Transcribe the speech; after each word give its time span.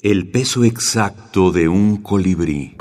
El 0.00 0.30
peso 0.30 0.62
exacto 0.62 1.50
de 1.50 1.68
un 1.68 2.00
colibrí. 2.04 2.76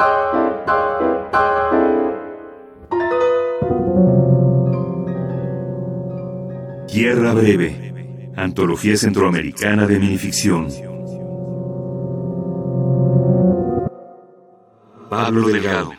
Tierra 6.88 7.34
Breve, 7.34 8.34
Antología 8.36 8.96
Centroamericana 8.98 9.88
de 9.88 9.98
Minificción. 9.98 10.68
Pablo 15.10 15.48
Delgado, 15.48 15.94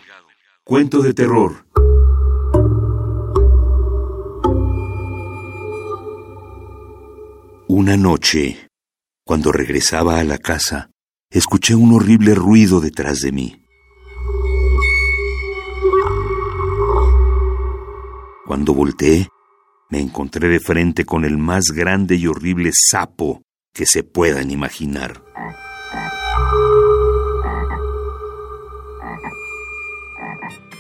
Cuento 0.63 1.03
de 1.03 1.15
Terror. 1.15 1.67
Una 7.67 7.97
noche, 7.97 8.69
cuando 9.25 9.51
regresaba 9.51 10.21
a 10.21 10.25
la 10.25 10.39
casa, 10.39 10.93
escuché 11.31 11.75
un 11.75 11.93
horrible 11.93 12.35
ruido 12.35 12.81
detrás 12.81 13.21
de 13.21 13.33
mí. 13.33 13.63
Cuando 18.47 18.73
volteé, 18.73 19.29
me 19.91 20.01
encontré 20.01 20.49
de 20.49 20.59
frente 20.59 21.05
con 21.05 21.25
el 21.25 21.37
más 21.37 21.67
grande 21.67 22.17
y 22.17 22.27
horrible 22.27 22.71
sapo 22.73 23.43
que 23.75 23.85
se 23.85 24.03
puedan 24.03 24.51
imaginar. 24.51 25.23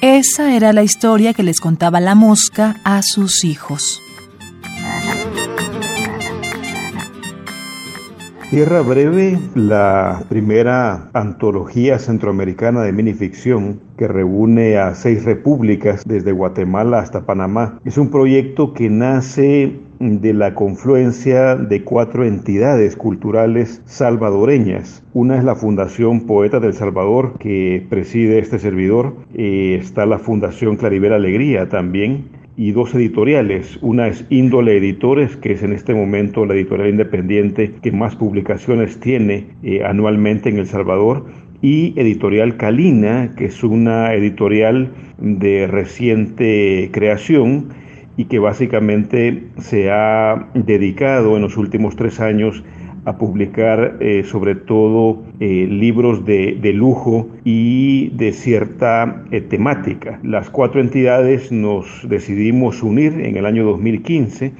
Esa 0.01 0.55
era 0.55 0.73
la 0.73 0.83
historia 0.83 1.35
que 1.35 1.43
les 1.43 1.60
contaba 1.60 2.01
la 2.01 2.15
mosca 2.15 2.80
a 2.85 3.02
sus 3.02 3.45
hijos. 3.45 4.01
Tierra 8.51 8.80
Breve, 8.80 9.38
la 9.55 10.23
primera 10.30 11.11
antología 11.12 11.98
centroamericana 11.98 12.80
de 12.80 12.95
minificción 12.95 13.79
que 13.99 14.09
reúne 14.09 14.79
a 14.79 14.95
seis 14.95 15.27
repúblicas 15.27 16.02
desde 16.07 16.32
Guatemala 16.32 17.01
hasta 17.01 17.26
Panamá. 17.26 17.79
Es 17.85 17.99
un 17.99 18.10
proyecto 18.10 18.73
que 18.73 18.88
nace 18.88 19.79
de 20.01 20.32
la 20.32 20.54
confluencia 20.54 21.57
de 21.57 21.85
cuatro 21.85 22.24
entidades 22.24 22.96
culturales 22.96 23.82
salvadoreñas. 23.85 25.04
Una 25.13 25.37
es 25.37 25.45
la 25.45 25.54
Fundación 25.54 26.23
Poeta 26.23 26.59
del 26.59 26.73
Salvador, 26.73 27.35
que 27.38 27.87
preside 27.91 28.38
este 28.38 28.59
servidor. 28.59 29.15
Eh, 29.35 29.76
está 29.79 30.07
la 30.07 30.19
Fundación 30.19 30.76
Claribel 30.76 31.13
Alegría 31.13 31.69
también 31.69 32.38
y 32.59 32.73
dos 32.73 32.92
editoriales. 32.95 33.78
Una 33.80 34.09
es 34.09 34.26
Índole 34.28 34.76
Editores, 34.76 35.37
que 35.37 35.52
es 35.52 35.62
en 35.62 35.73
este 35.73 35.95
momento 35.95 36.45
la 36.45 36.54
editorial 36.54 36.90
independiente 36.90 37.73
que 37.80 37.92
más 37.92 38.16
publicaciones 38.16 38.98
tiene 38.98 39.46
eh, 39.62 39.84
anualmente 39.84 40.51
en 40.51 40.59
El 40.59 40.66
Salvador, 40.66 41.24
y 41.62 41.98
Editorial 41.98 42.56
Calina, 42.56 43.34
que 43.36 43.46
es 43.46 43.64
una 43.64 44.12
editorial 44.14 44.92
de 45.18 45.66
reciente 45.66 46.90
creación 46.92 47.68
y 48.16 48.26
que 48.26 48.38
básicamente 48.38 49.45
se 49.59 49.90
ha 49.90 50.48
dedicado 50.54 51.36
en 51.36 51.42
los 51.42 51.56
últimos 51.56 51.96
tres 51.96 52.20
años 52.20 52.64
a 53.04 53.18
publicar 53.18 53.96
eh, 54.01 54.24
sobre 54.24 54.54
todo 54.54 55.24
eh, 55.41 55.66
libros 55.71 56.24
de, 56.24 56.73
lujo 56.74 57.29
y 57.45 58.09
de 58.10 58.32
cierta 58.32 59.24
eh, 59.30 59.41
temática. 59.41 60.21
Las 60.23 60.51
cuatro 60.51 60.80
entidades 60.80 61.51
nos 61.51 61.87
decidimos 62.09 62.82
unir 62.82 63.13
en 63.21 63.37
el 63.37 63.46
año 63.46 63.65
2015 63.65 64.53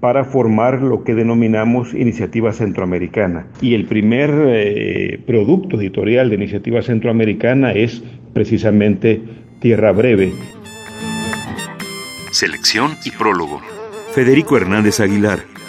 para 0.00 0.24
formar 0.24 0.82
lo 0.82 1.04
que 1.04 1.14
denominamos 1.14 1.94
Iniciativa 1.94 2.52
Centroamericana. 2.52 3.46
Y 3.60 3.74
el 3.74 3.86
primer 3.86 5.22
producto 5.26 5.80
editorial 5.80 6.28
de 6.28 6.34
Iniciativa 6.34 6.82
Centroamericana 6.82 7.70
es 7.70 8.02
precisamente 8.32 9.22
Tierra 9.60 9.92
Breve. 9.92 10.32
Selección 12.32 12.96
y 13.04 13.12
prólogo. 13.12 13.60
Federico 14.12 14.56
Hernández 14.56 14.98
Aguilar. 14.98 15.61